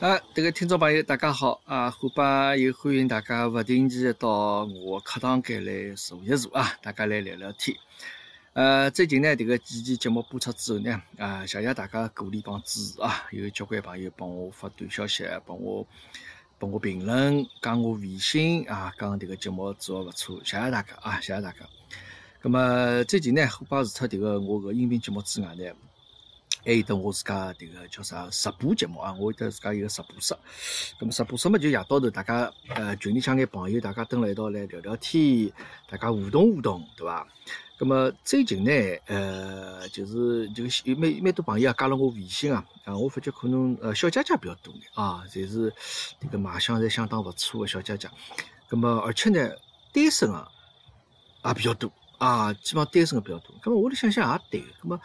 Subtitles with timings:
[0.00, 1.90] 啊，这个听众朋友，大家好啊！
[1.90, 7.76] 虎爸又欢迎大家不定期到我的课堂间来坐一坐啊，大家来聊聊天。
[8.52, 13.26] 呃，最近呢，这个几期节目播出之后呢，啊，谢谢大家鼓励帮支持啊！
[13.32, 15.84] 有交关朋友帮我发短消息，帮我
[16.60, 21.58] 帮我评论，加我微信啊，讲这个节目做的不错，谢谢大家啊，谢谢大家。
[22.40, 25.64] 那么最近呢，虎爸除脱这个我个音频节目之外呢。
[26.64, 29.14] 还有得我自家迭个叫啥直播节目啊？
[29.18, 30.34] 我有得自家一个直播室，
[30.98, 35.50] 咁么直播室嘛就夜到头大家呃群里向眼朋友大家蹲辣一道来聊聊天，
[35.88, 37.26] 大家互动互动，对伐？
[37.78, 38.72] 咁么最近呢，
[39.06, 45.72] 呃，就是就有蛮蛮多朋友啊加了我微信啊，啊，我发觉可能呃小姐姐比较多眼啊，侪是
[46.20, 48.10] 迭个卖相侪相当勿错个小姐姐。
[48.68, 49.48] 咁么而且呢，
[49.92, 50.48] 单身啊
[51.44, 53.54] 也比较多啊，基本上单身个比较多。
[53.62, 55.00] 咁么我来想想也对，咁么。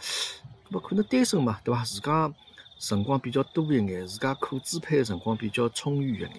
[0.73, 1.86] 么可能单身嘛，对伐？
[1.86, 2.34] 自家
[2.80, 6.30] 辰光比较多一眼，自家可支配的辰光比较充裕一眼，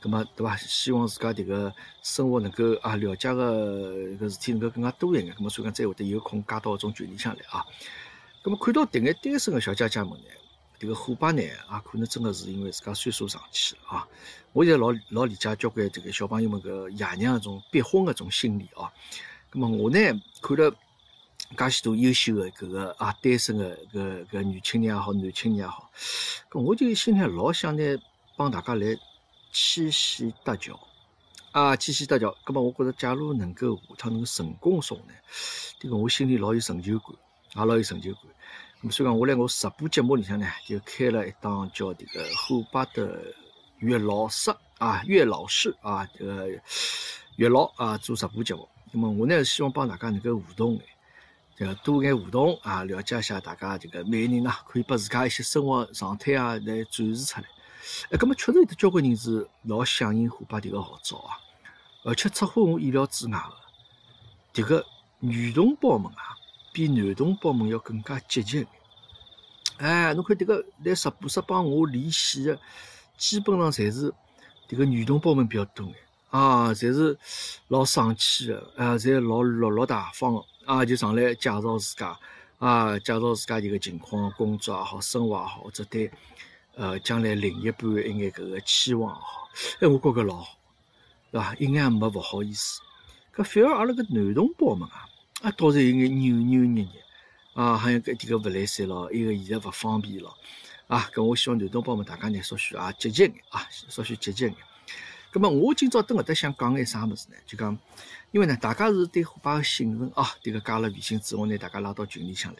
[0.00, 0.56] 葛么对伐？
[0.56, 7.66] 希望自家迭个生活能够啊了解个个事体能够更加多一眼，葛么所以讲再会得有空加到种群里向来啊。
[8.42, 10.26] 葛么看到迭眼单身个小姐姐们呢，
[10.78, 14.08] 迭个伙伴呢，也可能真个是因为自家岁数上去了啊。
[14.52, 18.92] 我现在老老理解交关这个小朋友们个爷娘种逼婚个种心理啊。
[19.50, 19.98] 葛么我呢
[20.40, 20.72] 看了。
[21.56, 25.90] 介许多优秀的搿个啊，单身的搿搿女青年也好，男青年也好，
[26.50, 27.96] 搿我就心里老想呢，
[28.36, 28.96] 帮大家来
[29.52, 30.78] 牵线搭桥
[31.52, 32.34] 啊，牵线搭桥。
[32.44, 35.14] 搿么我觉着，假如能够下趟能够成功说呢，
[35.80, 37.10] 迭个我心里老有成就感，
[37.54, 38.22] 也老有成就感。
[38.82, 43.22] 咁所以讲，我辣我直播节目里向呢，就开了一档叫迭个虎巴的
[43.78, 46.48] 月老师啊，月老师啊，这个
[47.36, 48.68] 月老啊做直播节目。
[48.90, 50.84] 那么我呢，希望帮大家能够互动诶。
[51.56, 57.46] 这个多眼互动啊，了解一下大家这个每个人啊，可以把自家一些生活状态啊来展示出来。
[58.10, 61.38] 哎，咁么确实有得交关人是老响应虎爸迭个号召啊，
[62.02, 63.38] 而且出乎我意料之外
[64.52, 64.84] 的，迭个
[65.20, 66.34] 女同胞们啊，
[66.72, 68.66] 比男同胞们要更加积极。
[69.76, 72.58] 哎，侬看迭个来直播室帮我连线的，
[73.16, 74.12] 基本上侪是
[74.68, 75.94] 迭个女同胞们比较多眼
[76.30, 77.16] 啊，侪是
[77.68, 80.42] 老爽气的啊，侪老落落大方的。
[80.66, 82.18] 啊，就上来介绍自家，
[82.58, 86.10] 啊，介绍自家一个情况，工作也好，生活也好，或者对，
[86.74, 89.48] 呃，将来另一半一眼搿个期望也好，
[89.80, 90.58] 哎，我觉着老好，
[91.30, 91.54] 对伐？
[91.56, 92.80] 一眼也没勿好意思。
[93.34, 95.06] 搿反而阿拉个男同胞们啊，
[95.42, 97.02] 啊，倒是有眼扭扭捏捏，
[97.54, 100.34] 啊，好像搿点个勿来三咯，一个现在勿方便咯，
[100.86, 104.54] 啊，搿我希望男同胞们大家呢，稍许啊积极眼啊，稍许积极眼。
[105.34, 107.34] 葛末我今朝蹲搿搭想讲眼啥物事呢？
[107.44, 107.76] 就讲。
[108.30, 112.58] 因为呢，大家是对虎爸的信任啊，迭个加了微信之后呢，大家拉到群里向来，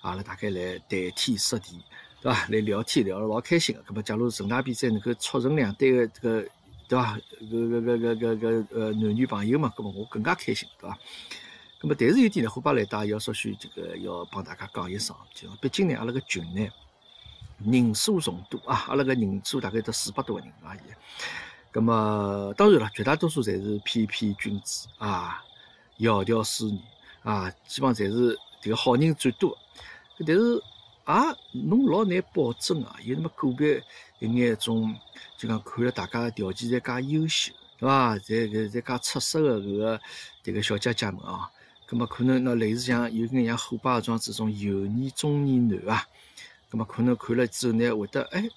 [0.00, 1.78] 阿拉大概来谈天说地，
[2.22, 2.46] 对伐？
[2.48, 3.82] 来聊天聊了老开心个。
[3.82, 6.48] 葛末假如人大比赛能够促成两对个这个，
[6.88, 7.18] 对伐？
[7.42, 10.98] 搿搿搿搿搿搿呃男女朋友嘛，葛末我更加开心，对伐？
[11.80, 16.66] 葛末但是有点呢，虎爸来也要稍许这个要帮大家讲一声，就毕竟呢，阿拉个群呢
[17.70, 20.80] 人数众多啊，阿拉个人数大概得四百多个人而已。
[21.72, 25.44] 那么当然了，绝大多数侪是翩翩君子啊，
[25.98, 26.80] 窈窕淑女
[27.22, 29.56] 啊，基本上侪是这个好人最多。
[30.26, 30.62] 但是
[31.04, 33.82] 啊，侬老难保证啊，有那么个别
[34.18, 34.96] 一眼种，
[35.36, 38.16] 就讲看了大家条件侪介优秀，对伐？
[38.16, 40.00] 侪侪侪介出色的搿个
[40.42, 41.50] 迭个小姐姐们啊，
[41.86, 46.08] 葛么可能那类似像有眼像虎爸这样子种油腻中年男啊，
[46.68, 48.48] 葛么可能看了之后呢，会得哎。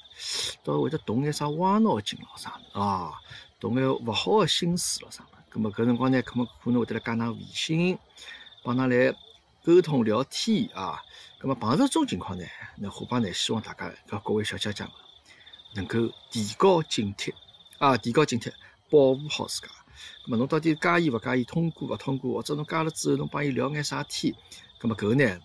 [0.66, 3.14] 倒会得动眼啥歪脑筋咯啥的啊，
[3.58, 5.38] 动眼勿好的心思咯啥的。
[5.54, 7.98] 咁么搿辰光呢，可能可能会得来加㑚微信，
[8.64, 9.18] 帮㑚来
[9.64, 11.02] 沟通聊天啊。
[11.40, 14.92] 咁么碰到这种情况呢，那虎爸呢希望大家搿各位小姐姐们
[15.74, 17.34] 能够提高警惕
[17.78, 18.52] 啊，提高警惕，
[18.90, 19.68] 保护好自家。
[20.26, 24.36] 咁么侬到底介意勿介意通过勿通过，或者侬加了之后侬帮伊聊眼啥天？
[24.82, 25.40] 咁么搿个呢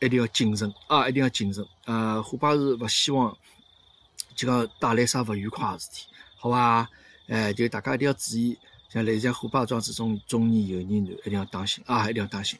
[0.00, 1.64] 一定要谨慎啊，一定要谨慎。
[1.84, 3.36] 呃，虎爸是勿希望。
[4.36, 6.06] 就讲带来啥勿愉快个事体，
[6.36, 6.88] 好吧？
[7.28, 8.56] 哎，就大家一定要注意，
[8.88, 12.08] 像类似像虎豹庄这种中年油腻男，一定要当心啊！
[12.08, 12.58] 一定要当心。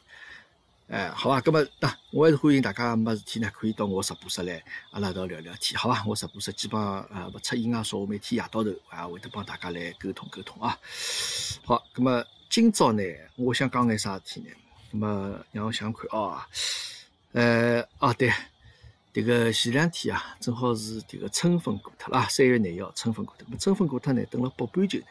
[0.89, 1.41] 哎，好吧？
[1.43, 4.61] 那么，那我还是欢迎大家没事体呢，可以到我直播室来，
[4.91, 6.03] 阿拉一道聊聊天，好吧？
[6.05, 10.77] 我直播室基本上啊不出意外，说我每天夜到头啊会得帮大家来沟通沟通啊。
[11.65, 13.01] 好，那么今朝呢，
[13.37, 14.49] 我想讲眼啥事体呢？
[14.91, 16.47] 那么让我想看啊，
[17.33, 18.31] 呃，啊对。
[19.13, 23.45] 迭个前两天啊，正好是迭个春分过脱了啊，三月廿一号春分过脱。
[23.49, 25.05] 么春分过脱呢，等了北半球呢，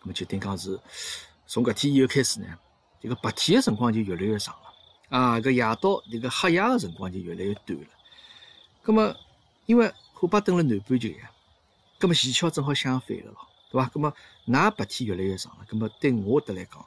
[0.00, 0.76] 那么就等于讲是
[1.46, 2.46] 从搿天以后开始呢，
[3.00, 7.86] 这个白天的辰光就越来越长了啊，搿夜到迭个黑夜的辰光就越来越短了。
[8.82, 9.14] 那么
[9.66, 11.30] 因为火把等了南半球呀，
[12.00, 13.88] 那么前巧正好相反个咯，对伐？
[13.94, 14.12] 那么
[14.48, 16.84] 㑚白天越来越长了，那么对我得来讲，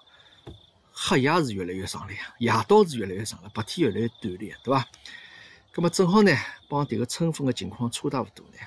[1.01, 4.86] 黑夜是越来越长了呀，夜到是越来越长了，白天越来越短了呀，对伐？
[5.72, 6.36] 葛么正好呢，
[6.68, 8.57] 帮迭个春分个情况差大勿多呢。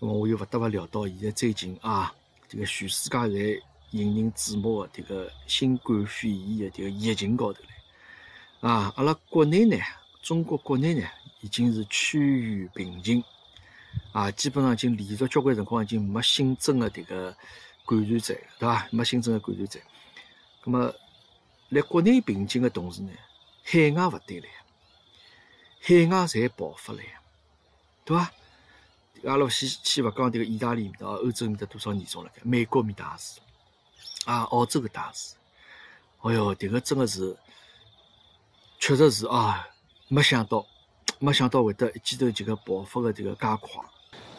[0.00, 2.12] 葛么我又勿得勿聊到现在最近啊，
[2.50, 3.62] 迭个全世界侪
[3.92, 7.60] 引人注目个迭个新冠肺炎个迭个疫情高头
[8.60, 9.76] 来啊，阿拉国内呢，
[10.20, 11.06] 中国国内呢，
[11.42, 13.22] 已经是趋于平静
[14.10, 17.30] 啊，基本上已经连续交关辰光已经没新增个迭个
[17.86, 18.88] 感染者，对伐？
[18.90, 19.78] 没新增个感染者。
[20.60, 20.92] 葛么
[21.72, 23.10] 辣国内平静个同时呢，
[23.64, 24.46] 海外勿对了，
[25.80, 27.22] 海外侪爆发了呀，
[28.04, 28.30] 对伐？
[29.24, 33.40] 阿拉先先勿讲迭个意大利面搭、欧洲面搭多少严重了，美国面搭也是，
[34.26, 35.34] 啊，澳洲搿搭也是。
[36.20, 37.34] 哎哟，迭个真个是，
[38.78, 39.66] 确实是啊，
[40.08, 40.66] 没想到，
[41.18, 43.82] 没想到会得一记头这个爆发个迭个介快。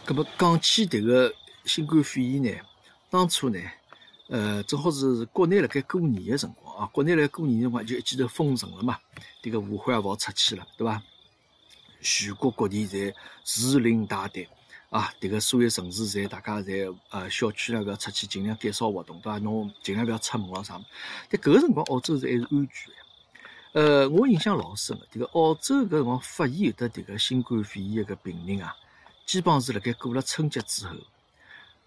[0.06, 1.33] 葛么讲起迭个
[1.65, 2.63] 新冠肺炎呢，
[3.09, 3.59] 当初呢，
[4.27, 9.00] 呃，正好是国内辣盖过年个辰光啊，国内辣盖过年辰光就一记头封城了嘛，
[9.42, 11.02] 迭个武汉也勿好出去了，对伐？
[12.02, 13.14] 全国各地侪
[13.72, 14.48] 如临大敌。
[14.90, 19.40] 啊，迭个所有城市侪大家侪呃小区那个出去尽量减少活动，对伐？
[19.40, 20.80] 侬尽量勿要出门咯啥
[21.30, 23.81] 但搿个辰光澳洲是还是安全个。
[23.81, 28.75] 呃，我印象老深个，迭个澳洲搿辰光发现有得迭个新冠肺炎个病人啊，
[29.25, 30.96] 基本上是辣盖过了春节之后，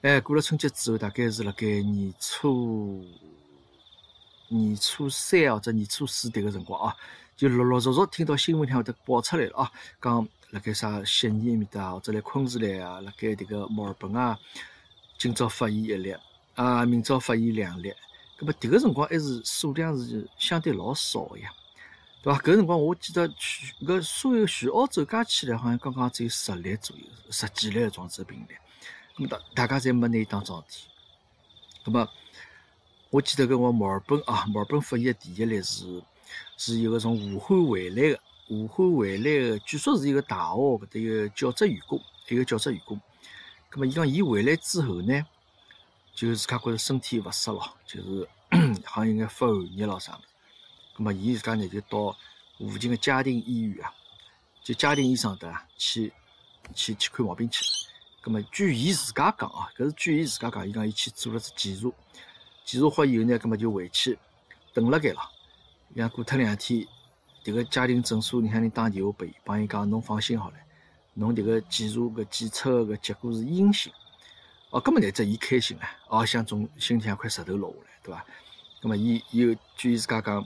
[0.03, 3.07] 哎，过了春节之后，大概是辣盖年初
[4.49, 6.97] 年初三或者年初四迭个辰光啊，
[7.37, 10.29] 就陆陆续续听到新闻里向头爆出来了啊，讲。
[10.51, 14.39] 辣盖啥悉尼埃面搭，或者来昆士兰啊，辣盖迭个墨尔本啊，
[15.19, 16.15] 今朝发现一例
[16.55, 17.93] 啊，明朝发现两例。
[18.39, 21.53] 搿么迭个辰光还是数量是相对老少个呀，
[22.23, 22.39] 对伐？
[22.39, 28.55] 搿辰光我记得全搿所有全澳洲加起来，好像刚刚只有十例左右，十几例个状子病例。
[29.17, 30.87] 搿么大大家侪没拿伊当桩事体。
[31.85, 32.09] 搿么
[33.11, 36.03] 我记得搿我墨尔本啊，墨尔本发现个第一例是
[36.57, 38.21] 是一个从武汉回来个。
[38.49, 43.01] 武汉回来个，据说是一个大学搿搭一个教职员工，一个教职员工。
[43.69, 45.27] 葛末伊讲，伊回来之后呢，
[46.15, 48.29] 就自家觉着身体勿适咯，就是
[48.87, 50.29] 好像有眼发寒热咯啥物事。
[50.97, 52.17] 葛末伊自家呢就到
[52.59, 53.93] 附近个嘉定医院啊，
[54.63, 56.13] 就嘉定医生搭去
[56.73, 57.65] 去去看毛病去。
[58.21, 61.93] 葛末据伊自家讲啊，搿是据伊自家讲，伊讲伊去做了只检查，
[62.67, 64.19] 检查好以后呢，葛末就回去
[64.75, 65.21] 等辣盖了。
[65.95, 66.87] 伊讲过脱两天。
[67.45, 70.57] 迭个家庭诊所，你向人打电话拨伊，帮伊讲，侬放心好了，
[71.15, 73.93] 侬迭个检查搿检测个结果是阴性，
[74.71, 78.27] 哦，搿么乃只伊开心啊，哦，想从心里向块石头落下来，对伐？
[78.83, 80.45] 搿么伊又据伊自家讲，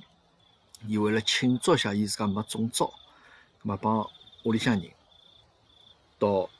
[0.86, 2.84] 伊为了庆祝一下伊自家没中招，
[3.62, 4.06] 搿么帮
[4.44, 4.90] 屋里向人
[6.18, 6.50] 到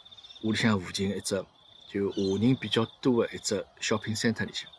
[0.42, 1.44] 屋里向附近一只
[1.86, 4.70] 就华人比较多个一只小品餐厅里向，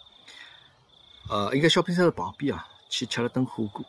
[1.30, 3.86] 呃，应该小品餐厅旁边啊，去吃了顿火锅。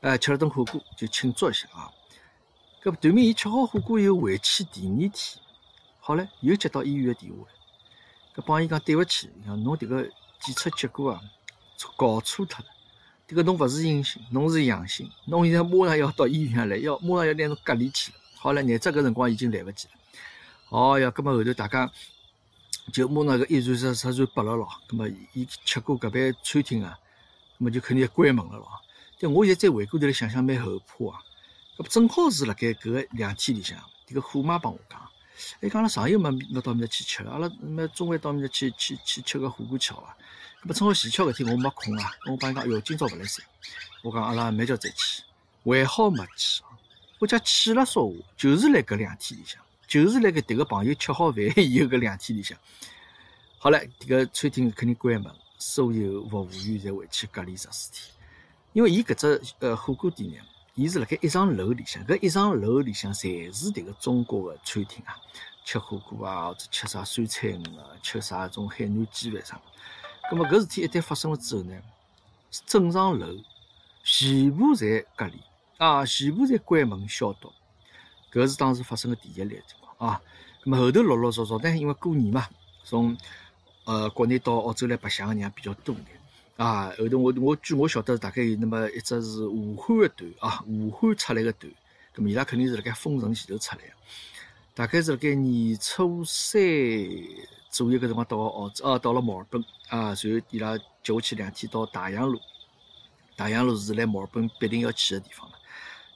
[0.00, 1.90] 哎，吃了顿火锅就庆祝一下啊！
[2.80, 5.12] 搿对面伊吃好火锅以后回去第二天，
[5.98, 7.44] 好唻，又接到医院的电话，
[8.36, 10.02] 搿帮伊讲对勿起，讲侬迭个
[10.40, 11.20] 检测结果啊
[11.96, 12.66] 搞错脱了，
[13.26, 18.18] 迭个侬勿是阴性，侬是阳性，侬现在马上要到医院来，要马上要拿侬隔离去了。
[18.36, 19.94] 好唻，乃只搿辰光已经来勿及了。
[20.68, 21.90] 哦呀，搿么后头大家
[22.92, 24.68] 就马上搿一传十，十传百了咯。
[24.88, 26.98] 搿么伊吃过搿爿餐厅啊，
[27.58, 28.68] 搿么就肯定要关门了咯。
[29.20, 31.20] 但我现在再回过头来想想，蛮后怕啊！
[31.78, 35.00] 搿正好是辣盖搿个两天里向，迭个虎妈帮我讲，
[35.60, 40.16] 哎，讲了上游没没到面搭去吃了，阿拉没中午到面搭去去去吃个火锅吃好伐？
[40.62, 43.44] 搿么正好前巧搿天我没空啊，我帮伊讲，哎哟，今朝勿来三，
[44.02, 45.22] 我讲阿拉明朝再去，
[45.64, 46.70] 还好没去啊！
[47.18, 52.56] 我讲去了说话，就是辣搿两天里向，就是辣盖迭个朋友吃好饭以后搿两天里向，
[53.58, 58.14] 好了，迭个餐厅肯定关门，所有服务员侪回去隔离十四天。
[58.74, 60.36] 因为伊搿只呃火锅店呢，
[60.74, 65.16] 伊是辣盖一幢楼里向，搿一幢楼里向侪是迭个中国个餐厅啊，
[65.64, 69.58] 吃火锅啊，或者吃啥酸菜鱼啊，吃啥种海南鸡饭啥。
[70.30, 71.74] 葛末搿事体一旦发生了之后呢，
[72.66, 73.26] 整幢楼
[74.04, 75.40] 全部侪隔离
[75.78, 77.50] 啊，全部侪关门消毒。
[78.30, 79.58] 搿是当时发生的第一例
[79.98, 80.20] 啊。
[80.64, 82.48] 葛末后头陆陆续续，但因为过年嘛，
[82.84, 83.16] 从
[83.84, 86.04] 呃国内到澳洲来白相的人也比较多眼。
[86.56, 91.72] 啊，后头我我据我晓得，大概有那么一只是武汉的团啊，武汉出来个团，
[92.16, 93.92] 那么伊拉肯定是辣盖封城前头出来个，
[94.74, 96.60] 大概是辣盖年初三
[97.70, 102.40] 左右个辰光到澳洲，啊，到了墨尔本啊，随后伊拉接下去两天到大洋路，
[103.36, 105.57] 大洋路是来墨尔本必定要去个地方了，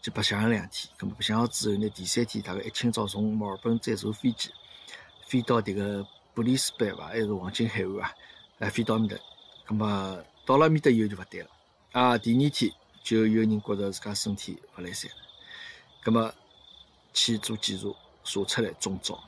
[0.03, 4.51] 就白相了两天，咁么白相好之后呢，第三天大概一清早从墨尔本再坐飞机
[5.29, 6.05] 飞到迭个
[6.35, 8.13] 布里斯班伐，还是黄金海岸啊，
[8.59, 9.17] 来飞到埃面搭。
[9.65, 11.51] 咁么到了埃面搭以后就勿对了，
[11.93, 12.73] 啊，第二天
[13.05, 15.17] 就有人觉着自家身体勿来三了，
[16.03, 16.35] 咁么
[17.15, 17.89] 去做检查，
[18.25, 19.23] 查出来中招，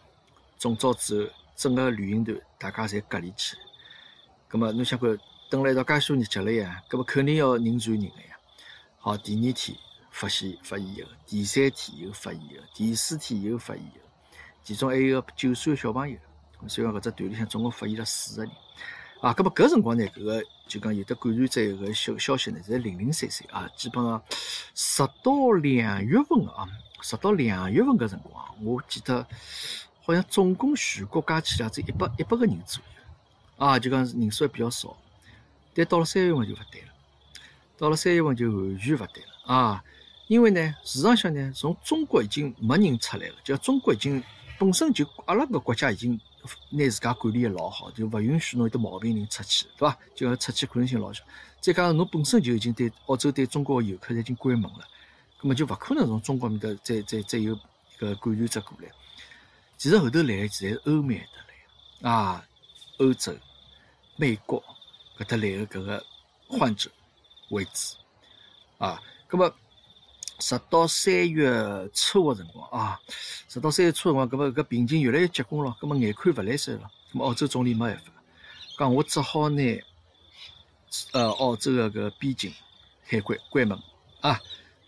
[0.58, 3.62] 中招之后，整个旅行团大家侪隔离起来。
[4.50, 5.16] 咁么侬想看，
[5.48, 8.36] 等了一道介许日脚了呀，咁么肯定要人传人个呀。
[8.98, 9.78] 好，第二天
[10.14, 14.04] 发现发现以后，第三天又发现以后，第四天又发现以后，
[14.62, 16.16] 其中还有个九岁个小朋友。
[16.68, 18.52] 所以讲，搿只团里向总共发现了四个人。
[19.20, 24.22] 啊，搿么搿辰光呢，搿个就讲有的感染者搿个消消息呢，侪零零散散啊，基本上
[24.72, 26.68] 直到两月份啊，
[27.02, 29.26] 直到两月份搿辰光，我记得
[30.02, 34.96] 好像总共全国加起来只一百一百个人左右，啊，就讲人数还比较少。
[35.74, 36.88] 但到了三月份就勿对了，
[37.76, 39.84] 到了三月份就完全勿对了啊，
[40.26, 44.22] 因为呢，市场上呢，从中国已经没人出来了，就中国已经
[44.58, 46.20] 本身就阿拉个国家已经。
[46.68, 49.98] 拿自家管理的老好，就勿允许侬有得毛病人出去，对伐？
[50.14, 51.24] 就讲出去可能性老小。
[51.58, 54.86] 再加上侬本身就已经对澳洲、对中国的游客已经关门了，
[55.40, 57.58] 根本就勿可能从中国面搭再再再有
[57.96, 58.90] 个感染者过来。
[59.78, 61.24] 其实后头来，其实是欧美的
[62.02, 62.46] 来啊，
[62.98, 63.34] 欧洲、
[64.16, 64.62] 美国
[65.16, 66.04] 搿搭来的搿个
[66.46, 66.90] 患者
[67.48, 67.96] 为主
[68.76, 69.50] 啊，葛么。
[70.38, 73.00] 直到三月初个辰光啊，
[73.48, 78.12] 直到三月初辰光，搿么搿病情越来越结棍了，搿么眼看勿来三了，搿么澳洲总理没办法，
[78.78, 79.62] 讲我只好拿
[81.12, 82.52] 呃澳洲个搿边境
[83.06, 83.78] 海关关门
[84.20, 84.40] 啊，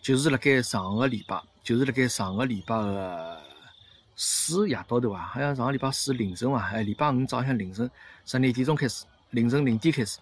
[0.03, 3.41] 就是辣盖上个礼拜，就是辣盖上个礼拜个
[4.17, 7.91] 四夜到头啊，好像上个礼拜四凌晨伐，还礼拜五早向凌晨
[8.25, 10.19] 十二点钟开始，凌晨零点开始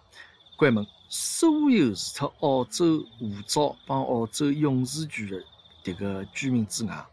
[0.55, 0.85] 关门。
[1.07, 5.43] 所有除脱澳洲护照帮澳洲永住权的
[5.83, 7.05] 迭个居民之外，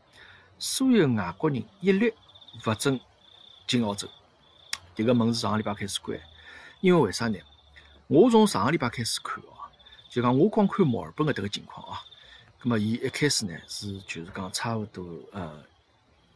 [0.58, 2.12] 所有外国人一律
[2.66, 2.98] 勿准
[3.66, 4.08] 进澳洲。
[4.96, 6.18] 迭个门是上个礼拜开始关，
[6.80, 7.38] 因为为啥呢？
[8.08, 9.52] 我从上个礼拜开始看哦，
[10.08, 12.00] 就讲我光看墨尔本个迭个情况啊，
[12.58, 15.62] 葛末伊一开始呢是就是讲差勿多呃，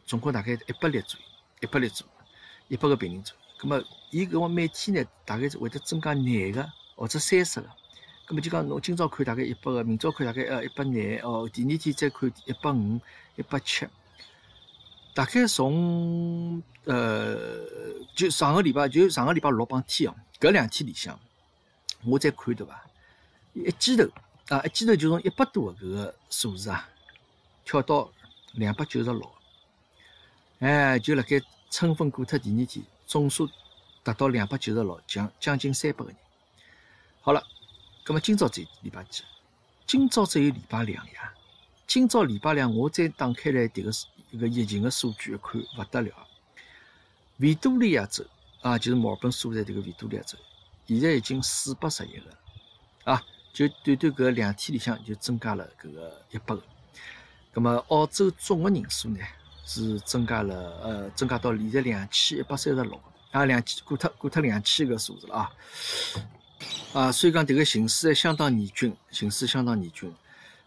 [0.04, 1.26] 总共大概一百例左右，
[1.60, 2.25] 一百例左右，
[2.68, 3.40] 一百个病人左右。
[3.58, 6.66] 葛末伊搿个每天呢大概会得增加廿个。
[6.97, 7.69] 或者三十个，
[8.26, 12.99] 咁么就讲侬今朝看大概一百个，明朝看大概呃一百廿，哦，第二天再看一百五、
[13.37, 13.87] 一百七，
[15.15, 17.37] 大概从呃
[18.17, 21.21] 就上个礼拜就上个礼拜六帮天哦，搿两天里向
[22.05, 22.83] 我再看对伐？
[23.53, 24.09] 一记头
[24.49, 26.88] 啊，一记头就从一百多个搿个数字啊，
[27.65, 28.11] 跳到
[28.55, 29.31] 两百九十六，
[30.61, 33.47] 哎，就辣盖春分过脱第二天，总数
[34.03, 36.17] 达到两百九十六，将将近三百个人。
[37.26, 37.42] 好了，
[38.04, 39.25] 咁么今朝只礼拜几？
[39.85, 41.35] 今朝只有礼拜两呀。
[41.85, 43.90] 今朝礼拜两，我再打开来迭个
[44.30, 46.12] 一个疫情的数据一看，勿得了。
[47.38, 48.25] 维多利亚州
[48.61, 50.38] 啊，就是墨本所在迭个维多利亚州，
[50.87, 53.21] 现在已经四百十一个啊，
[53.52, 56.62] 就短短搿两天里向就增加了搿个一百个。
[57.52, 59.18] 咁么澳洲总个人数呢
[59.64, 63.00] 是增加了，呃，增加到现在两千一百三十六个
[63.33, 65.52] 啊，两千过脱过脱两千个数字了啊。
[66.92, 70.12] 啊，所以讲迭个形势还相当严峻，形势相当严峻。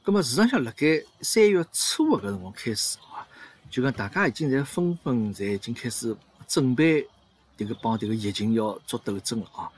[0.03, 3.25] 葛么市场上辣盖三月初个搿辰光开始啊，
[3.70, 6.15] 就讲大家已经在纷纷在已经开始
[6.48, 7.08] 准备
[7.58, 9.70] 迭个帮迭个疫情要做斗争了啊。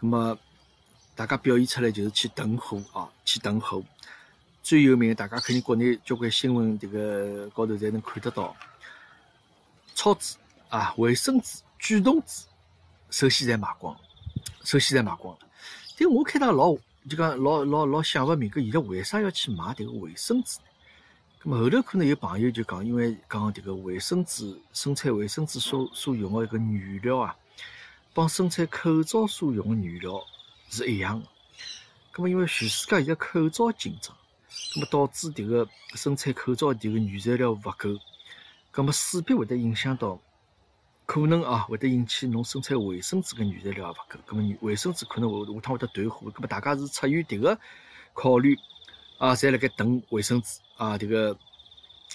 [0.00, 0.38] 葛么
[1.14, 3.82] 大家表现出来就是去囤货啊，去囤货。
[4.62, 8.54] 最有名，大家肯定国内交关新闻迭个高头侪能看得到，
[9.94, 10.36] 超纸
[10.68, 12.44] 啊、卫生纸、卷筒纸，
[13.10, 13.96] 首先侪卖光，
[14.62, 15.40] 首先侪卖光了。
[16.02, 16.74] 但我开头老
[17.06, 20.64] 就讲老老老想勿明，搿现在为啥要去买迭个卫生纸呢？
[21.42, 27.36] 咁么后头可能有朋友就讲，因为讲迭个卫生纸生产卫生纸所所用的一个原料啊，
[28.14, 30.24] 帮生产口罩所用的原料
[30.70, 31.26] 是一样的。
[32.16, 34.16] 那么因为全世界现在口罩紧张，
[34.76, 37.90] 那么导致迭个生产口罩迭个原材料勿够，
[38.74, 40.18] 那么势必会得影响到。
[41.10, 47.58] 可能啊，会得引起侬生产卫生纸个原材料也勿够，咁么卫生纸可能会下趟会得断货，咁么大家是出于迭个
[48.14, 48.56] 考虑
[49.18, 51.36] 啊，侪辣盖等卫生纸啊，迭个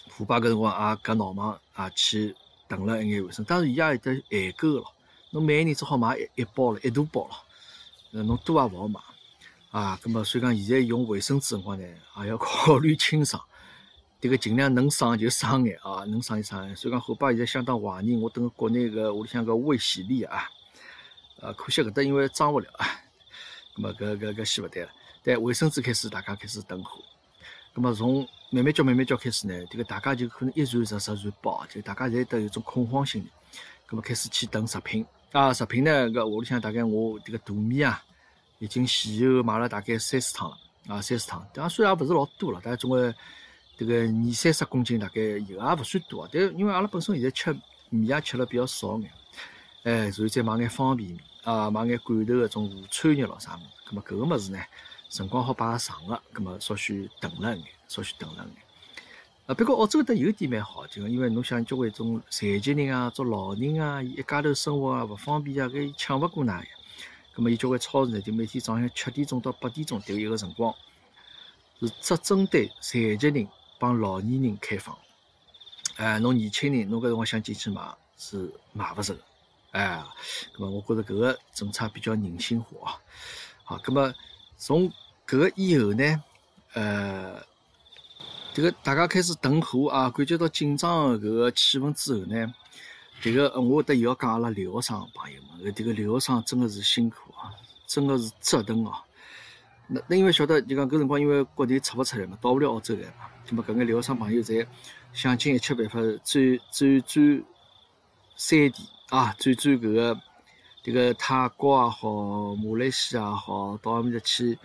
[0.08, 2.34] 腐败搿辰光也搿闹忙啊，去
[2.70, 4.94] 囤了一眼卫生，当然伊也有得限购咯，
[5.32, 7.36] 侬每个人只好买一一包了，一大包了，
[8.14, 9.02] 呃，侬多也勿好买
[9.72, 11.86] 啊，咁么所以讲现在用卫生纸辰光呢，
[12.22, 13.44] 也要考虑清爽。
[14.26, 16.76] 这个尽量能省就省眼啊， 能省就省眼。
[16.76, 20.50] 所以讲，后爸现在相当怀念我等国内个屋里向个卫洗力啊，
[21.42, 22.88] 呃，可惜搿搭因为装勿了啊。
[23.78, 24.90] 咁么搿搿搿先勿对了。
[25.24, 27.04] 但卫生纸开始大家开始囤货，
[27.76, 33.28] 咁么从慢慢叫慢慢叫开始呢，这个大家就可能一传十，十传百，就大家侪得有种恐慌心理，
[33.88, 38.04] 咁么开始去囤食品啊，食品呢，搿屋里向大概我迭个大米啊，
[38.58, 41.48] 已经前后买了大概三四趟了，啊，三四趟。
[41.54, 43.14] 当然虽然也勿是老多了，但总归
[43.78, 46.30] 迭个二三十公斤大概油也勿算多啊。
[46.32, 47.54] 但因为阿拉本身现在吃
[47.90, 49.12] 米也吃了比较少眼，
[49.84, 53.66] 哎，然后再买眼方便面啊，买眼罐头搿种午餐肉咯啥物事。
[53.86, 54.60] 葛末搿个物事呢，
[55.10, 58.64] 辰光好摆得长个，葛末稍许等了眼，稍许等了眼。
[59.46, 66.66] 啊，不过澳洲搿搭有点蛮好，就因为侬想交关种残疾人啊、做老人啊，伊一家头生活啊勿方便啊，搿抢勿过㑚呀。
[67.34, 70.74] 葛末伊交关超市呢，就每天早上七点钟到八点钟迭一个辰光，
[71.80, 73.48] 是只针对残疾人
[73.80, 74.98] 帮老年人开放。
[75.98, 77.82] 哎，侬年轻人侬搿辰光想进去买
[78.18, 79.22] 是买勿着个。
[79.72, 80.04] 哎，
[80.54, 83.00] 葛末我觉着搿个政策比较人性化啊。
[83.64, 84.14] 好，葛末
[84.58, 84.92] 从
[85.28, 86.24] 搿个以后呢，
[86.74, 87.44] 呃。
[88.54, 92.56] 这个大家开始囤货啊，感觉到紧张的搿个气氛之后呢，
[93.20, 97.52] 这个我得又要讲阿拉留学生朋友们，这个留学生真的是辛苦啊，
[97.86, 99.04] 真的是折腾啊。
[99.88, 104.66] 那那因为晓得就讲搿辰光因为国内出勿出来嘛，到勿了澳洲来嘛，那么搿眼留学生朋友侪
[105.14, 107.44] 想尽一切办法转转转
[108.36, 110.22] 三地啊，转转搿个
[110.84, 114.58] 这个泰国也好，马来西亚也好，到埃面搭去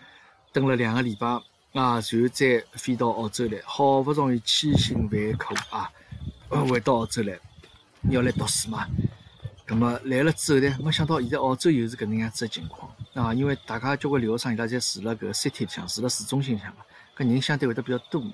[0.52, 1.40] 蹲了两个礼拜。
[1.72, 5.88] 啊，然后再飞到澳洲来，好不容易千辛万苦啊，
[6.48, 7.38] 回到澳洲来，
[8.10, 8.88] 要来读书嘛。
[9.68, 16.84] 那么来了之后呢，没想到现在澳洲又是搿能样子的情况啊，因为大家交关留学生伊拉侪住辣搿 city 里向，住辣市中心里向嘛，
[17.16, 18.32] 搿人相对会得比较多眼。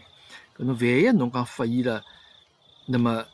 [0.56, 2.02] 搿侬万一侬讲发现了，
[2.86, 3.24] 那么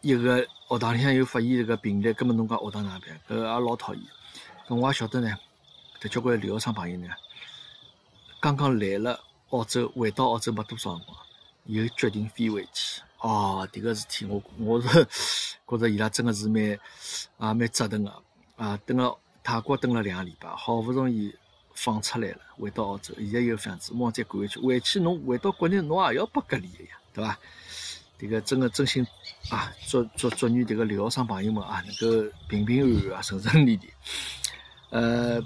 [0.00, 3.20] 一个学堂里向又发现这个病例，搿么侬讲学堂哪办？
[3.28, 4.02] 搿也老讨厌。
[4.68, 5.36] 搿我也晓得呢，
[6.00, 7.08] 搿交关留学生朋友呢，
[8.40, 9.20] 刚刚来了。
[9.50, 11.16] 澳洲回到澳洲没多少辰光，
[11.66, 13.00] 又决定飞回去。
[13.20, 15.06] 哦，迭个事体我我是
[15.64, 16.76] 觉着伊拉真的是蛮
[17.38, 18.22] 啊蛮折腾个
[18.56, 18.76] 啊。
[18.84, 21.32] 等了泰国等了两个礼拜，好不容易
[21.76, 24.58] 放出来了，回到澳洲，现在又这样子，马上再赶回去。
[24.58, 27.38] 回去侬回到国内，侬也要被隔离个呀，对伐？
[28.18, 29.06] 迭个真的真心
[29.50, 33.90] 啊，祝祝祝愿迭个留学生朋友们啊，能够平平安安啊，顺顺利利。
[34.90, 35.40] 呃，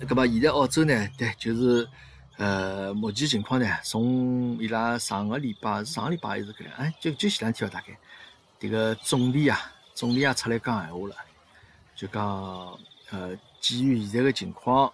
[0.00, 1.88] 搿么现在澳洲呢，对，就是。
[2.36, 6.72] 呃，目前情况呢，从伊拉上个礼拜是上个礼拜还是搿样？
[6.78, 7.96] 哎，就就前两天吧，大概。
[8.58, 11.14] 迭个总理啊，总理也出来讲闲话了，
[11.94, 12.76] 就讲
[13.10, 14.92] 呃，基于现在个情况，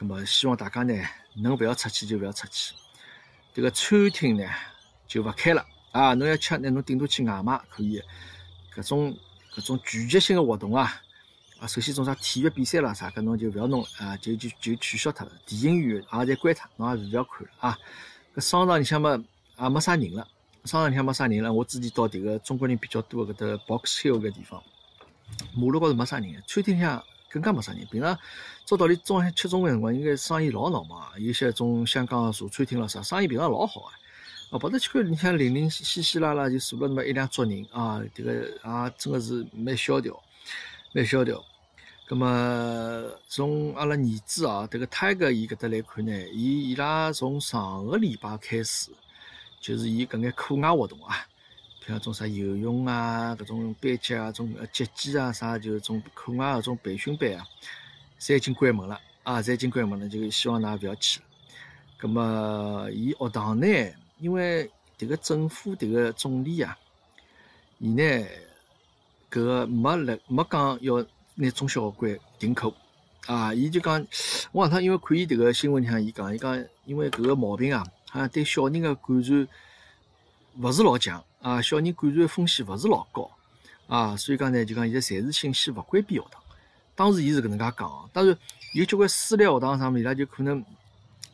[0.00, 0.94] 葛末希望大家呢，
[1.34, 2.74] 能勿要出去就勿要出去。
[3.54, 4.48] 迭个餐厅呢，
[5.06, 6.14] 就勿开了啊！
[6.14, 8.02] 侬要吃，那侬顶多去外卖可以。
[8.74, 9.14] 搿种
[9.54, 11.02] 搿种聚集性个活动啊。
[11.58, 15.32] 啊，首先种啥体育比赛啦啥，搿侬就勿要弄了啊，就就就取消脱了。
[15.44, 17.78] 电影院也侪关脱，侬也勿要看了啊。
[18.34, 19.22] 搿商场里向嘛
[19.58, 20.26] 也没啥人了，
[20.64, 21.52] 商场里向没啥人了。
[21.52, 24.62] 我之前到迭个中国人比较多的搿搭 Box Hill 搿地方，
[25.54, 27.86] 马路高头没啥人，餐厅里向更加没啥人。
[27.86, 28.18] 平常
[28.66, 31.08] 照道理中午吃中饭辰光，应该生意老闹嘛。
[31.18, 33.92] 有些种香港茶餐厅了啥，生意平常老好啊。
[34.50, 40.20] 哦，跑到去看，你像零零稀稀拉拉就坐了那么一两桌人啊，迭个啊真个是蛮萧条，
[40.92, 41.40] 蛮萧条。
[42.08, 48.90] 咁么从阿拉儿子啊，迭个泰哥伊搿搭来看呢，伊伊拉从上个礼拜开始，
[49.60, 51.24] 就是伊搿眼课外活动啊，
[51.84, 57.46] 譬如种啥游泳啊，搿种班级啊，种呃击剑啊啥，就种课外搿种培训班啊，
[58.18, 61.26] 侪已经关门了啊，侪已经关门了，就希望㑚勿要去了。
[62.00, 63.66] 咁么伊学堂呢，
[64.18, 66.78] 因为迭个政府迭个总理啊，
[67.78, 68.02] 伊呢
[69.30, 71.06] 搿个没来没讲要。
[71.36, 72.70] 拿中小学关停课
[73.24, 73.54] 啊！
[73.54, 74.06] 伊就讲，
[74.52, 79.48] 我上趟因为看伊迭个新闻里向，伊讲，伊讲，因为搿个毛病啊，好像对小人个感染
[80.60, 83.30] 勿是老强啊，小人感染风险勿是老高
[83.88, 86.40] 啊，所以讲呢，就讲现在暂时性先勿关闭学堂。
[86.94, 88.36] 当时伊是搿能介讲，当然
[88.74, 90.64] 有交关私立学堂上面，伊拉就可能。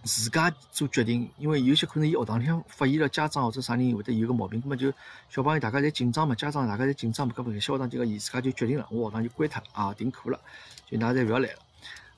[0.08, 4.92] 自家做决定，因为有些可能伊学堂里向发现了家长或者啥人会得有个毛病，那么就
[5.28, 10.38] 小朋友大家侪紧张嘛，家长大家侪紧张嘛，搿么小学堂就讲伊自家就决定了，我学堂就关脱了啊，停课了，
[10.88, 11.58] 就㑚侪勿要来了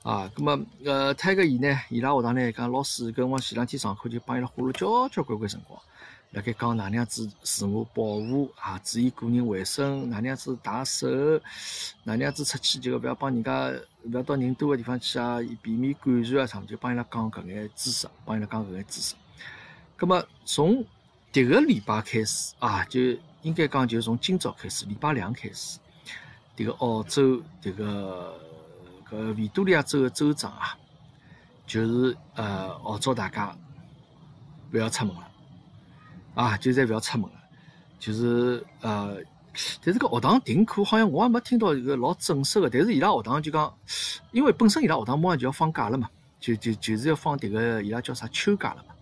[0.03, 0.31] 啊。
[0.35, 5.81] 搿么呃，泰个伊呢，伊拉学堂呢讲老师跟我前两天上课就帮伊拉花了交交关关辰光。
[6.31, 11.41] 辣盖讲哪能样子自我保护啊，注意个人卫生，哪能样子洗手，
[12.03, 13.71] 哪能样子出去就勿要帮人家，
[14.03, 19.15] 勿要到人多个地方去啊，避免感染啊啥物事，就帮伊拉讲搿眼知识，帮伊拉讲搿眼知识。
[19.97, 20.85] 葛末从
[21.33, 22.99] 迭个礼拜开始啊，就
[23.41, 25.79] 应该讲就从今朝开始，礼拜两开始，
[26.55, 28.39] 迭个澳洲迭个
[29.09, 30.77] 搿维多利亚州个州长啊，
[31.65, 33.57] 就是呃号召大家
[34.71, 35.28] 勿要出门了。
[36.35, 37.35] 啊，就再勿要出门了，
[37.99, 39.17] 就是呃，
[39.83, 42.69] 但是搿学堂停课好像我也没听到一个老正式个。
[42.69, 43.73] 但是伊拉学堂就讲，
[44.31, 48.93] 因为本身伊拉学堂马上就要放假了嘛，就就就是要放迭个伊拉叫啥秋假了嘛，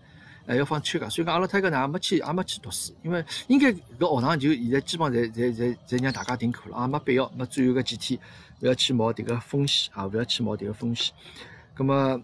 [0.47, 3.67] 哎要放秋假，所以讲阿拉太个呢也没去也没去读书，因为应该
[3.99, 8.19] 搿学堂就现在基本上侪侪侪侪让大家停课了，也没必要，没最后搿几天
[8.61, 11.13] 勿要去冒迭个风险啊，勿要去冒迭个风险。
[11.75, 12.19] 葛么，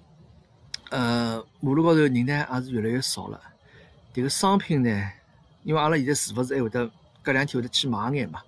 [0.90, 3.40] 呃，马路高头人呢也是越来越少了，
[4.14, 5.12] 迭个商品呢，
[5.64, 6.90] 因为阿拉现在是勿是还会得？
[7.24, 8.42] 隔两天会得去买眼嘛？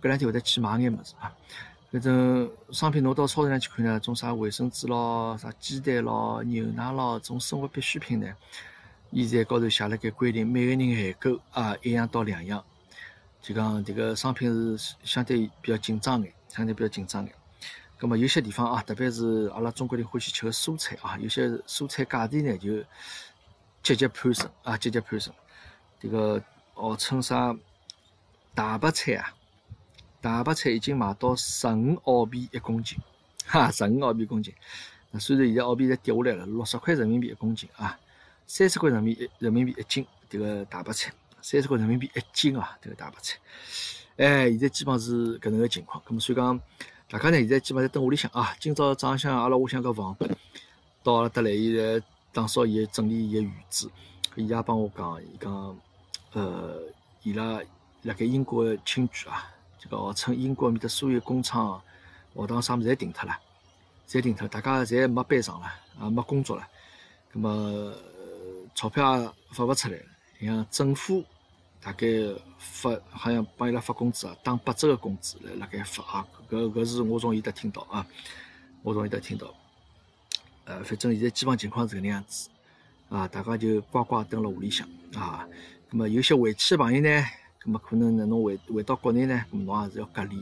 [0.00, 1.32] 隔两天会得去买眼物事啊！
[1.92, 8.26] 搿种商品侬到超市上去看呢，种啥卫生纸咯、啥鸡蛋咯、牛奶咯，种生活必需品呢，
[9.14, 12.64] 现在高头写了盖规定，每个人限购啊一样到两样。
[13.40, 17.32] 就讲迭个商品是相对比较紧张眼，相对比较紧张眼。
[17.96, 22.84] 葛末有些地方啊，特别是阿拉中国人欢喜吃个蔬菜啊，有些蔬菜价钿呢就
[23.86, 25.32] 节节攀升啊，节节攀升。
[26.00, 26.42] 迭个
[26.74, 27.56] 号称啥？
[28.52, 29.32] 大白菜啊，
[30.20, 32.98] 大白菜已经卖到十五澳币一公斤，
[33.46, 34.52] 哈，十五澳币一公斤。
[35.12, 37.96] 那虽然现在澳币在跌下来了，六十块人民币一公斤啊，
[38.48, 43.38] 三十块人民币人民币一斤，这个大白菜，三十块人民币一斤啊，这个大白菜。
[44.16, 46.02] 哎，现在基本上是搿能个情况。
[46.04, 46.60] 咁么所以讲，
[47.08, 48.52] 大家呢现在基本上在等屋里向啊。
[48.58, 50.28] 今朝早浪向阿拉屋里向个房东
[51.04, 52.02] 到了得来，伊在
[52.36, 53.90] 打扫伊整理伊个院子，
[54.34, 55.78] 伊也帮我讲，伊讲，
[56.32, 56.82] 呃，
[57.22, 57.60] 伊拉。
[58.02, 61.82] 辣盖英国的亲眷啊，这个号称英国面的所有工厂、
[62.36, 63.36] 学堂啥物事侪停脱了，
[64.06, 65.66] 侪停脱，大家侪没班上了，
[65.98, 66.68] 啊，没工作了，
[67.32, 67.92] 那么
[68.76, 70.04] 钞票也发勿出来了。
[70.40, 71.24] 像政府
[71.80, 72.06] 大概
[72.58, 78.06] 发，好像帮伊拉发工资啊，打八折的工资来辣盖发啊，搿搿是我从伊搭听到啊，
[78.84, 79.52] 我从伊搭听到。
[80.66, 82.48] 呃，反正现在基本情况是搿能样子
[83.08, 85.48] 啊，大家就乖乖蹲辣屋里向啊。
[85.90, 87.24] 那么有些回去的朋友呢？
[87.64, 88.26] 那么可能呢？
[88.26, 89.44] 侬回回到国内呢？
[89.52, 90.36] 咁侬也是要隔离，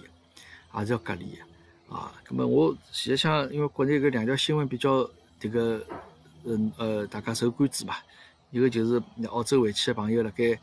[0.76, 2.12] 也是要隔离的啊。
[2.28, 5.08] 那么我现在想，因为国内搿两条新闻比较
[5.40, 5.86] 迭个，
[6.44, 7.94] 嗯呃，大家受关注嘛。
[8.50, 10.58] 一个就是澳洲回去的朋友，辣盖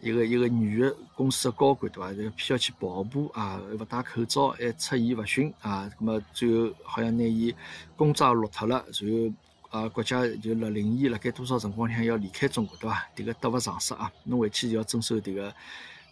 [0.00, 2.12] 一个一个女的公司的高管对伐？
[2.12, 5.90] 就偏要去跑步啊，勿戴口罩，还出言勿逊啊。
[5.98, 7.54] 咁么最后好像拿伊
[7.96, 9.34] 工作也落脱了，然后。
[9.70, 13.06] 啊，国家就勒令伊辣盖多少辰光里向要离开中国，对伐？
[13.14, 14.10] 迭个得勿偿失啊！
[14.24, 15.54] 侬回去就要遵守迭个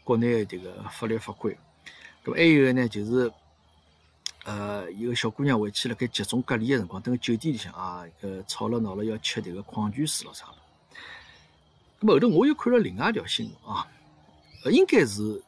[0.04, 1.58] 国内的迭个法律法规。
[2.24, 3.32] 咁还有个呢，就是
[4.44, 10.54] 呃，一个小姑娘回去辣盖集中隔离的辰光，等酒店里向啊，搿，吵了闹了要吃迭个矿泉水咯啥的。
[12.06, 13.86] 后头我又看了另外一条新闻啊，
[14.64, 15.42] 呃，应该是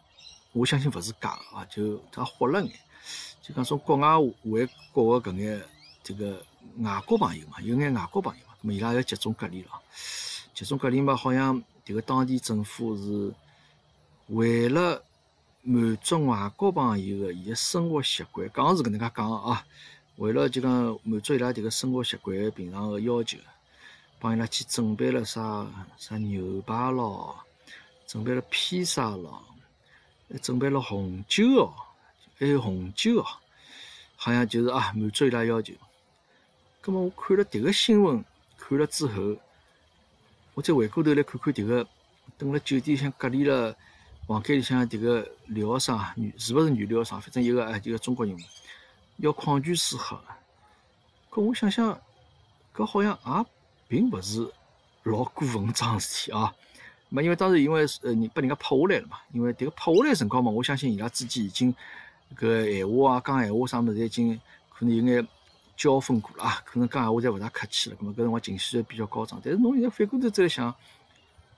[0.53, 2.73] 我相信勿是假的啊，就他豁了眼，
[3.43, 5.63] 就讲从国外回国的搿眼
[6.03, 6.43] 这个。
[6.79, 9.71] 外国朋友嘛，有眼外国朋友嘛，么伊拉要集中隔离了。
[10.55, 13.33] 集中隔离嘛，好像迭个当地政府是
[14.29, 15.03] 为了
[15.63, 19.67] 满足外国朋友的伊个生活习惯，讲是搿能介讲啊。
[20.17, 20.71] 为了就讲
[21.03, 23.39] 满足伊拉迭个生活习惯平常个要求，
[24.21, 27.35] 帮伊拉去准备了啥啥牛排咯，
[28.07, 29.43] 准备了披萨咯，
[30.31, 31.73] 还准备了红酒哦，
[32.39, 33.27] 还有红酒哦，
[34.15, 35.73] 好像就是啊满足伊拉要求。
[36.85, 38.23] 咁么我看了迭个新闻，
[38.59, 39.37] 看了之后，
[40.55, 41.87] 我再回过头来看看迭个，
[42.37, 43.75] 等辣酒店里向隔离了
[44.27, 47.21] 房间里向迭个留学生，女是勿是女留学生？
[47.21, 48.37] 反正一个啊，一个中国人，
[49.17, 50.21] 要矿泉水喝。
[51.31, 51.99] 搿我想想，
[52.75, 53.47] 搿好像也
[53.91, 54.51] 并勿是
[55.03, 56.55] 老过分桩事体啊。
[57.11, 59.19] 没，因为当时因为呃，你拨人家拍下来了嘛。
[59.35, 61.75] 因为迭个拍下来辰光嘛，我相信伊拉之间已经
[62.39, 65.29] 搿闲话啊，讲闲话啥物事已经可能有眼。
[65.77, 69.41] 交锋过了啊，可能讲闲话侪勿大客气了，咁么搿辰光情绪比较高涨。
[69.43, 70.75] 但是侬现在反过头再想，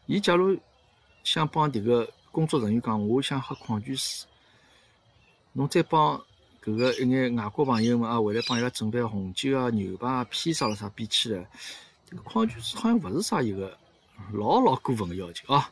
[0.06, 0.56] 伊假如
[1.24, 4.28] 想帮迭个工作人员讲，我想喝矿泉水，
[5.54, 6.22] 侬再帮
[6.62, 11.44] 搿个一眼外国朋友们啊，回来帮伊拉准备红酒啊、牛排啊、披萨了啥比起来，
[12.16, 13.76] 个矿泉水好像勿是啥一个
[14.32, 15.70] 老老过分的要求啊。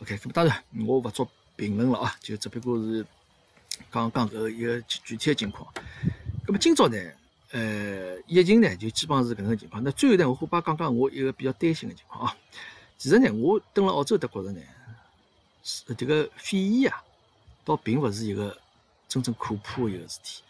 [0.00, 3.04] OK，那么当然我勿做评论了啊，就只不过是
[3.90, 5.66] 讲讲搿一个具体的情况。
[6.46, 6.96] 那么今朝呢？
[7.50, 9.82] 呃，疫情呢就基本上是搿能情况。
[9.82, 12.36] 那最后呢，我会把讲讲我一个比较担心的情况啊。
[12.98, 14.60] 其实呢，我蹲辣澳洲得觉着呢，
[15.64, 17.02] 是迭个肺炎啊，
[17.64, 18.54] 倒并勿是一个
[19.08, 20.42] 真正可怕的一个事体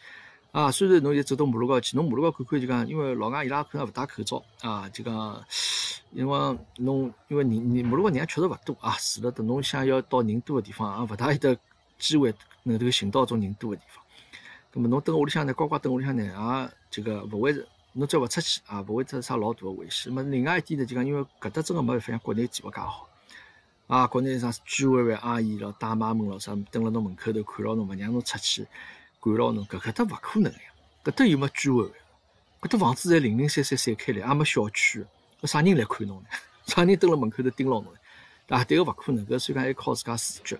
[0.53, 0.71] 啊。
[0.71, 5.45] 虽然侬现在走到马路高去，侬马路高看看就讲，因为老外伊拉可能勿戴口罩啊，就讲，
[6.13, 11.57] 因为侬因为人人马路高人确实勿多啊，除了等侬想要到人多的地方啊，勿大有得
[11.99, 14.05] 机会能够寻到种人多的地方。
[14.73, 20.13] 那么侬蹲屋里向呢，乖乖蹲屋里向呢，也这个勿会是，侬再勿出去啊，勿会出啥老大的危险。
[20.15, 23.09] 那么另外一点呢，就讲因为搿搭真个没办法像国内做介好，
[23.87, 28.67] 啊，国内啥居委会阿姨咯、大妈们咯，啥蹲辣侬门口头看牢侬，勿让侬出去，
[29.21, 30.59] 管牢侬，搿搿搭勿可能呀！
[31.05, 31.93] 搿搭又没居委会，
[32.63, 35.05] 搿搭房子侪零零散散散开来，也没小区，
[35.41, 36.29] 搿啥人来看侬呢？
[36.67, 37.99] 啥人蹲辣门口头盯牢侬呢？
[38.47, 38.65] 对伐？
[38.65, 40.59] 迭个勿可能，搿所以讲还靠自家自觉。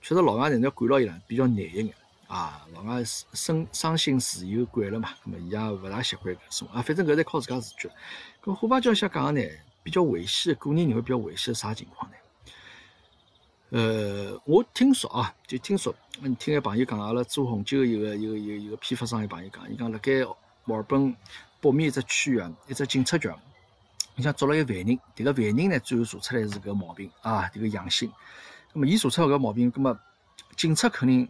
[0.00, 1.92] 确实，老外呢要管牢伊拉比较难一眼
[2.28, 2.66] 啊。
[2.72, 6.80] 老外生伤心自由惯了嘛，咾么伊也勿大习惯搿种啊。
[6.82, 7.90] 反正搿侪靠自家自觉。
[8.44, 9.42] 搿虎爸叫想讲个呢，
[9.82, 12.16] 比较危险，个人认为比较危险啥情况呢？
[13.70, 20.24] 呃，我听说啊，就听说，嗯，听个朋友讲，阿拉做红酒一个一个一个一个批发商个朋友讲，伊讲辣盖
[20.64, 21.14] 墨尔本
[21.60, 23.30] 北面一只区域，一只警察局，
[24.16, 28.10] 伊像捉了一个犯人，迭个犯人呢，最后查出来是搿毛病啊，迭个阳性。
[28.72, 30.00] 那么伊查出来搿毛病，葛么
[30.56, 31.28] 警察肯定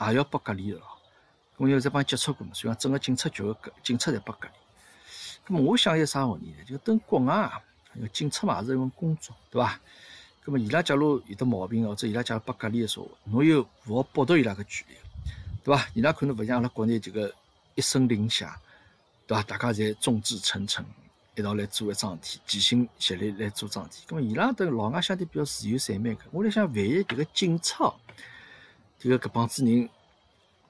[0.00, 0.86] 也要拨隔离的咯。
[1.58, 4.54] 因为在帮接触过嘛，所以讲整个警察局个警察侪拨隔离。
[5.46, 6.64] 葛么我想一个啥问题呢？
[6.64, 7.60] 就等国外啊，
[8.12, 9.80] 警察嘛也是一份工作，对伐？
[10.46, 14.94] 咁么伊拉假如有得毛病，或者伊拉假如被隔离的时候，侬又勿好剥夺伊拉个权利，
[15.64, 15.88] 对伐？
[15.92, 17.34] 伊拉可能勿像阿拉国内这个
[17.74, 18.56] 一声令下，
[19.26, 19.42] 对伐？
[19.42, 20.86] 大家侪众志成城，
[21.34, 24.06] 一道来做一桩事体，齐心协力来做桩事体。
[24.06, 27.92] 咁么伊拉等老外相对比较自由散漫个，我在想，万一迭个警察，
[29.02, 29.88] 迭个搿帮子人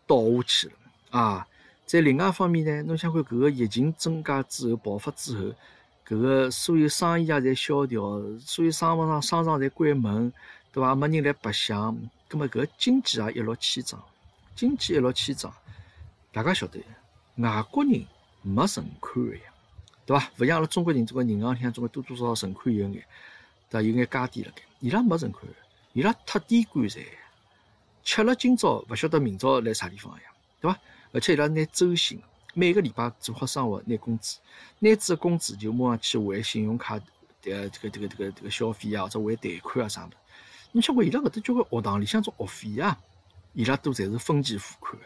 [0.06, 0.74] 倒下去了
[1.10, 1.46] 啊！
[1.84, 5.54] 在另外一方面呢，侬想看搿个疫情增加之后爆发之后。
[6.08, 10.32] 搿个所有生意啊，侪萧条，所有商场上商场侪关门，
[10.70, 10.94] 对伐？
[10.94, 14.00] 没人来白相，葛末搿经济也一落千丈，
[14.54, 15.52] 经济一落千丈，
[16.30, 16.78] 大家晓得，
[17.38, 18.06] 外国人
[18.42, 19.42] 没存款个呀，
[20.06, 20.30] 对伐？
[20.38, 22.92] 勿像阿拉中国人，这个银行里向总归多多少少存款有眼，
[23.68, 23.82] 对伐？
[23.82, 25.44] 有眼家底辣盖，伊拉没存款，
[25.92, 27.00] 伊拉特地关财，
[28.04, 30.22] 吃了今朝勿晓得明朝来啥地方呀，
[30.60, 30.78] 对伐？
[31.10, 32.22] 而且伊拉拿周薪。
[32.58, 34.38] 每个礼拜做好生活，拿工资，
[34.78, 36.94] 拿子个工资就马上去还信用卡，
[37.44, 40.16] 呃，这个这个这个这个消费啊，或者还贷款啊啥物事。
[40.72, 42.98] 侬想过伊拉搿搭交关学堂里向种学费啊，
[43.52, 45.04] 伊拉都侪是分期付款个。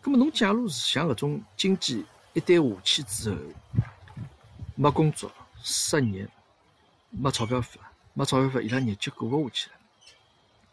[0.00, 3.36] 葛末侬假如是像搿种经济一旦下去之后，
[4.76, 5.30] 没工作、
[5.62, 6.26] 失业、
[7.10, 7.78] 没钞票发、
[8.14, 9.76] 没钞票发，伊拉日脚过勿下去了，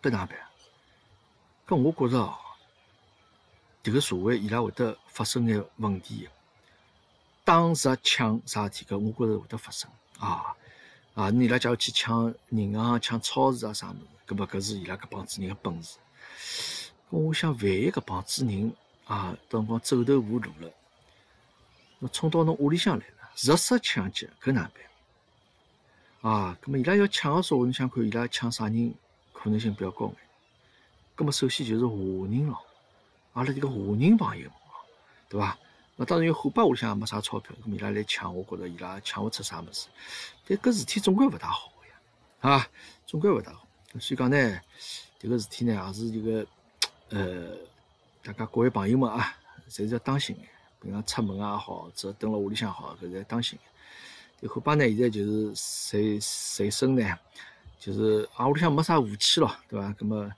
[0.02, 0.38] 搿哪办？
[1.68, 2.38] 搿我觉着哦。
[3.88, 6.28] 迭个社会伊拉会得发生眼问题，
[7.46, 10.54] 打砸抢啥事体搿我觉着会得发生啊
[11.16, 11.30] 啊！
[11.30, 16.00] 伊拉假如去抢银行、抢超市啊啥物事，搿么搿是伊拉搿帮子人个本事。
[17.12, 18.74] 我想，万一搿帮子人
[19.06, 20.70] 啊，辰光走投无路了，
[22.00, 24.70] 侬冲到侬屋里向来了，入室抢劫，搿哪
[26.22, 26.34] 办？
[26.34, 28.94] 啊，搿么伊拉要抢个时候，侬想看伊拉抢啥人
[29.32, 30.16] 可能性比较高眼？
[31.16, 32.66] 搿么首先就是华人咯。
[33.38, 34.50] 阿拉这个华人朋友，
[35.30, 35.56] 对伐？
[35.96, 39.86] 那当然有虎爸屋里向也没啥钞票，咁伊拉来抢，我觉着伊拉抢勿出啥物事。
[40.48, 42.68] 但搿事体总归勿大好呀，啊，
[43.06, 43.68] 总归勿大好。
[44.00, 44.60] 所以讲呢，
[45.22, 46.48] 迭个事体呢，也是一个
[47.10, 47.56] 呃，
[48.24, 49.36] 大家各位朋友们啊，
[49.70, 50.50] 侪是要当心眼。
[50.82, 53.60] 平常出门也好，者蹲辣屋里向好，搿侪当心
[54.42, 54.50] 眼。
[54.50, 57.20] 虎爸呢，现在就是随随身呢，
[57.80, 59.94] 就是啊屋里向没啥武器咯，对伐？
[59.94, 60.32] 咁么？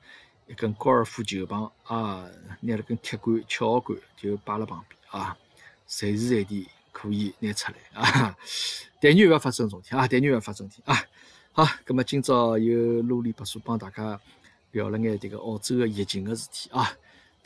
[0.49, 2.27] 一根高尔夫球棒啊，
[2.59, 5.37] 拿了根铁管、七号管就摆辣旁边啊，
[5.85, 8.35] 随时随地可以拿出来啊。
[8.99, 10.97] 但愿勿要发生事体啊，但愿勿要发生事体啊。
[11.51, 14.19] 好，咁么今朝又啰里吧嗦帮大家
[14.71, 16.91] 聊了眼迭个澳洲个疫情个事体啊。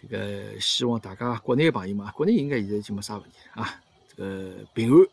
[0.01, 3.81] 这个希望大家国内个朋友们，国内应该现在已经没啥问题啊。
[4.15, 5.07] 这个平安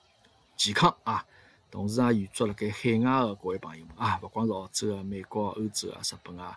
[0.56, 1.26] 健康啊，
[1.72, 6.56] 同时也预祝辣盖海外个各位朋友们啊，勿光是澳洲啊、美国啊、欧洲啊、日本啊。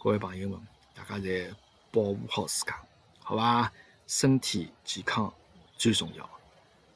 [0.00, 0.60] 各位朋友们，
[0.94, 1.48] 大家侪
[1.90, 2.80] 保护好自家，
[3.18, 3.72] 好吧？
[4.06, 5.32] 身体健康
[5.76, 6.22] 最重要，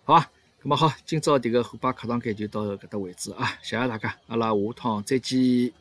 [0.04, 0.30] 好吧？
[0.62, 3.58] 那么好，今朝迭个虎爸课堂间就到搿搭为止啊！
[3.60, 5.72] 谢谢大家，阿拉下趟再见。